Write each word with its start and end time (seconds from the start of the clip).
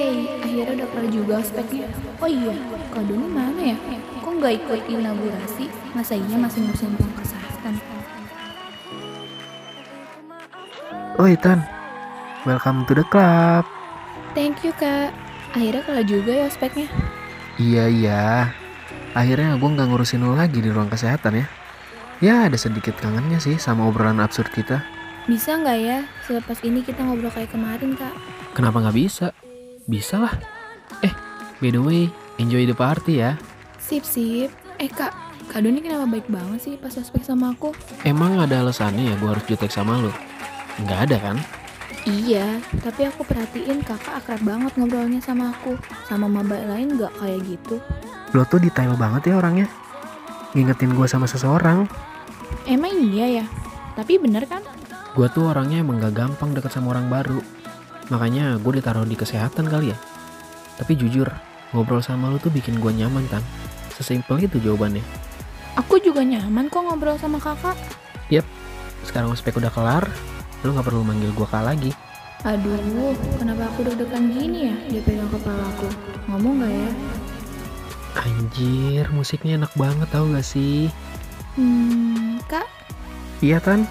Yeay, 0.00 0.32
akhirnya 0.40 0.72
udah 0.80 0.88
kelar 0.96 1.06
juga 1.12 1.34
ospeknya. 1.44 1.84
Oh 2.24 2.30
iya, 2.30 2.56
Kak 2.88 3.04
Doni 3.04 3.28
mana 3.28 3.60
ya? 3.60 3.76
Kok 4.24 4.32
nggak 4.40 4.54
ikut 4.64 4.80
inaugurasi? 4.88 5.68
Masa 5.92 6.16
iya 6.16 6.36
masih 6.40 6.64
ngurusin 6.64 6.96
uang 6.96 7.14
kesehatan? 7.20 7.74
Oi 11.20 11.36
Tan, 11.36 11.60
welcome 12.48 12.88
to 12.88 12.96
the 12.96 13.04
club. 13.12 13.68
Thank 14.32 14.64
you 14.64 14.72
kak. 14.72 15.12
Akhirnya 15.52 15.84
kelar 15.84 16.04
juga 16.08 16.32
ya 16.32 16.44
ospeknya. 16.48 16.88
Iya 17.60 17.84
iya, 17.92 18.24
akhirnya 19.12 19.60
gue 19.60 19.68
nggak 19.68 19.88
ngurusin 19.92 20.24
lo 20.24 20.32
lagi 20.32 20.64
di 20.64 20.72
ruang 20.72 20.88
kesehatan 20.88 21.44
ya. 21.44 21.46
Ya 22.24 22.34
ada 22.48 22.56
sedikit 22.56 22.96
kangennya 22.96 23.36
sih 23.36 23.60
sama 23.60 23.84
obrolan 23.84 24.24
absurd 24.24 24.48
kita. 24.48 24.80
Bisa 25.28 25.60
nggak 25.60 25.78
ya 25.84 26.08
selepas 26.24 26.56
ini 26.64 26.80
kita 26.80 27.04
ngobrol 27.04 27.28
kayak 27.28 27.52
kemarin 27.52 27.92
kak? 28.00 28.16
Kenapa 28.56 28.80
nggak 28.80 28.96
bisa? 28.96 29.36
Bisa 29.90 30.22
lah. 30.22 30.34
Eh, 31.02 31.10
by 31.58 31.74
the 31.74 31.82
way, 31.82 32.06
enjoy 32.38 32.62
the 32.62 32.76
party 32.78 33.18
ya. 33.18 33.34
Sip 33.82 34.06
sip. 34.06 34.54
Eh 34.78 34.86
kak, 34.86 35.10
Kak 35.50 35.66
Doni 35.66 35.82
kenapa 35.82 36.06
baik 36.06 36.30
banget 36.30 36.62
sih 36.62 36.74
pas 36.78 36.94
ospek 36.94 37.26
sama 37.26 37.50
aku? 37.50 37.74
Emang 38.06 38.38
ada 38.38 38.62
alasannya 38.62 39.10
ya 39.10 39.14
gue 39.18 39.28
harus 39.34 39.42
jutek 39.50 39.74
sama 39.74 39.98
lo? 39.98 40.14
Nggak 40.86 41.10
ada 41.10 41.16
kan? 41.18 41.36
Iya, 42.06 42.62
tapi 42.86 43.10
aku 43.10 43.26
perhatiin 43.26 43.82
kakak 43.82 44.22
akrab 44.22 44.46
banget 44.46 44.72
ngobrolnya 44.78 45.18
sama 45.18 45.50
aku. 45.50 45.74
Sama 46.06 46.30
maba 46.30 46.54
lain 46.54 46.94
nggak 46.94 47.12
kayak 47.18 47.42
gitu. 47.50 47.82
Lo 48.30 48.46
tuh 48.46 48.62
detail 48.62 48.94
banget 48.94 49.34
ya 49.34 49.42
orangnya. 49.42 49.66
Ngingetin 50.54 50.94
gue 50.94 51.10
sama 51.10 51.26
seseorang. 51.26 51.90
Emang 52.70 52.94
iya 52.94 53.42
ya? 53.42 53.44
Tapi 53.98 54.22
bener 54.22 54.46
kan? 54.46 54.62
Gue 55.18 55.26
tuh 55.34 55.50
orangnya 55.50 55.82
emang 55.82 55.98
gak 55.98 56.14
gampang 56.14 56.54
deket 56.54 56.70
sama 56.70 56.94
orang 56.94 57.10
baru. 57.10 57.42
Makanya 58.10 58.58
gue 58.58 58.82
ditaruh 58.82 59.06
di 59.06 59.14
kesehatan 59.14 59.70
kali 59.70 59.94
ya. 59.94 59.98
Tapi 60.76 60.98
jujur, 60.98 61.30
ngobrol 61.70 62.02
sama 62.02 62.28
lu 62.28 62.42
tuh 62.42 62.50
bikin 62.50 62.82
gue 62.82 62.90
nyaman, 62.90 63.24
Tan. 63.30 63.42
Sesimpel 63.94 64.44
itu 64.44 64.58
jawabannya. 64.58 65.02
Aku 65.78 66.02
juga 66.02 66.26
nyaman 66.26 66.66
kok 66.66 66.82
ngobrol 66.82 67.14
sama 67.16 67.38
kakak. 67.38 67.78
Sekarang 69.10 69.32
ospek 69.32 69.56
udah 69.56 69.72
kelar, 69.72 70.04
lu 70.62 70.76
gak 70.76 70.86
perlu 70.86 71.02
manggil 71.02 71.32
gue 71.32 71.48
kak 71.48 71.64
lagi. 71.64 71.90
Aduh, 72.44 72.78
kenapa 73.36 73.68
aku 73.68 73.84
deg-degan 73.84 74.32
gini 74.32 74.70
ya 74.72 74.76
dia 74.86 75.02
pegang 75.04 75.28
kepala 75.32 75.64
aku? 75.76 75.88
Ngomong 76.30 76.64
gak 76.64 76.72
ya? 76.72 76.90
Anjir, 78.22 79.04
musiknya 79.10 79.64
enak 79.64 79.72
banget 79.76 80.08
tau 80.12 80.30
gak 80.30 80.46
sih? 80.46 80.92
Hmm, 81.56 82.38
kak? 82.46 82.68
Iya, 83.42 83.60
Tan. 83.60 83.88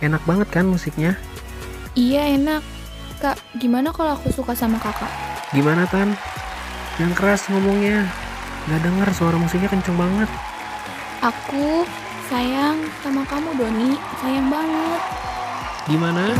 Enak 0.00 0.22
banget 0.24 0.48
kan 0.48 0.66
musiknya? 0.66 1.18
Iya 1.92 2.38
enak. 2.38 2.62
Kak, 3.26 3.42
gimana 3.58 3.90
kalau 3.90 4.14
aku 4.14 4.30
suka 4.30 4.54
sama 4.54 4.78
kakak? 4.78 5.10
Gimana, 5.50 5.82
Tan? 5.90 6.14
Yang 6.94 7.12
keras 7.18 7.42
ngomongnya. 7.50 8.06
Gak 8.70 8.86
denger 8.86 9.10
suara 9.10 9.34
musiknya 9.34 9.66
kenceng 9.66 9.98
banget. 9.98 10.30
Aku 11.26 11.82
sayang 12.30 12.86
sama 13.02 13.26
kamu 13.26 13.50
Doni, 13.58 13.98
sayang 14.22 14.46
banget. 14.46 15.02
Gimana? 15.90 16.38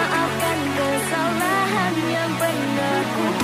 maafkan 0.00 0.58
kesalahan 0.80 1.94
yang 2.08 2.32
pernah 2.40 2.98
ku 3.12 3.39